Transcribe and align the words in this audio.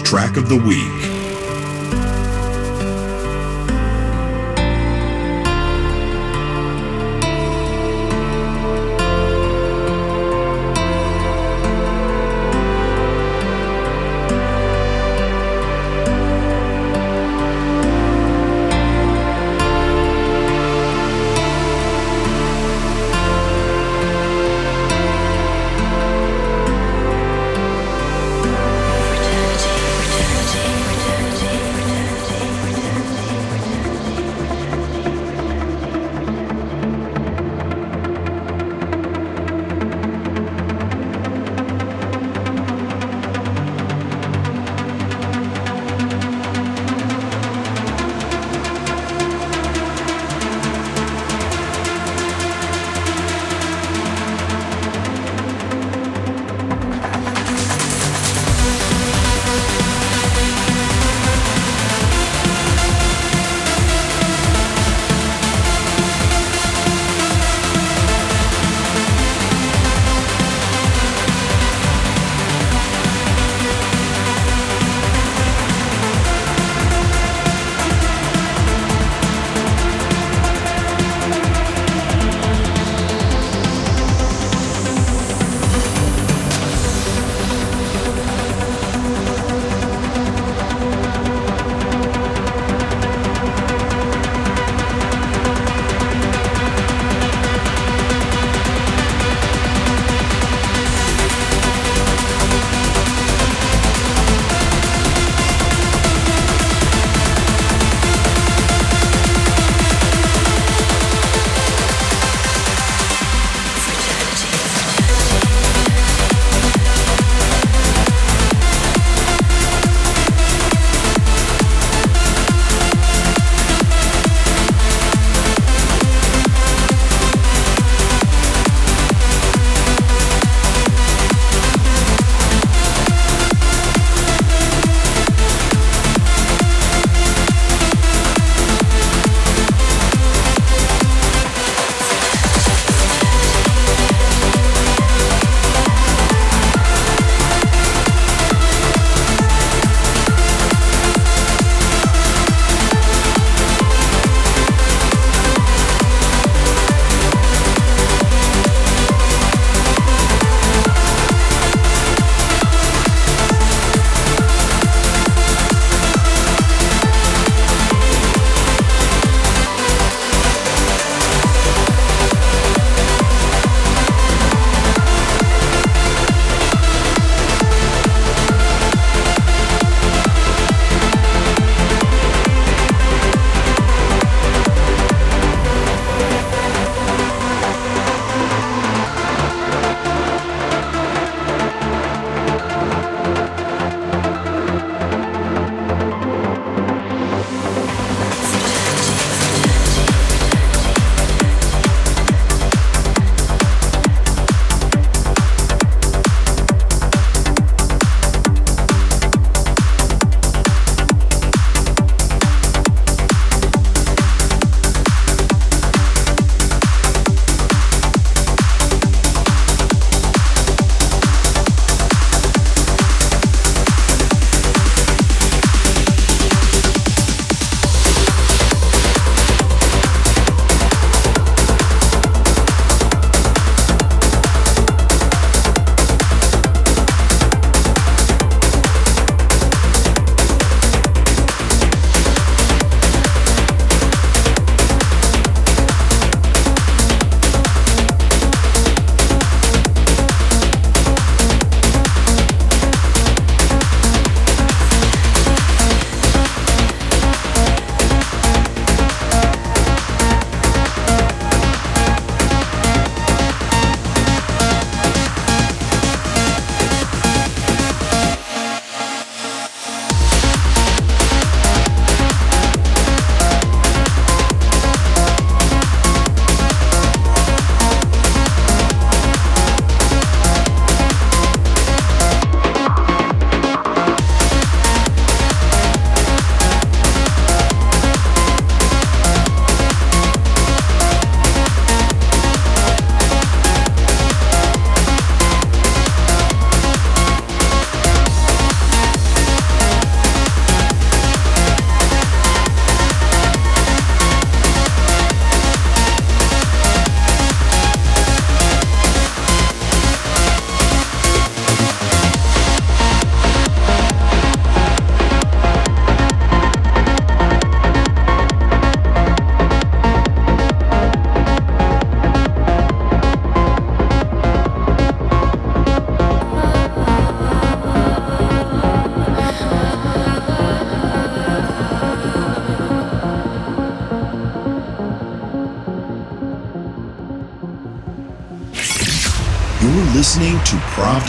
Track 0.00 0.36
of 0.36 0.48
the 0.48 0.56
week. 0.56 1.09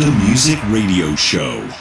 Pravda 0.01 0.17
Music 0.25 0.59
Radio 0.71 1.15
Show. 1.15 1.80